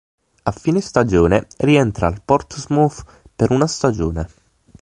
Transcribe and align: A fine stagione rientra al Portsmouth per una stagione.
A 0.45 0.51
fine 0.51 0.81
stagione 0.81 1.45
rientra 1.57 2.07
al 2.07 2.23
Portsmouth 2.25 3.03
per 3.35 3.51
una 3.51 3.67
stagione. 3.67 4.27